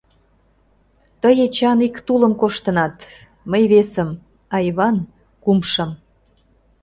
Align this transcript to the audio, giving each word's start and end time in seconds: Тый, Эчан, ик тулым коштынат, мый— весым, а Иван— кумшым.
Тый, 1.21 1.35
Эчан, 1.45 1.79
ик 1.87 1.95
тулым 2.05 2.33
коштынат, 2.41 2.97
мый— 3.49 3.63
весым, 3.71 4.09
а 4.55 4.57
Иван— 4.69 4.97
кумшым. 5.43 5.91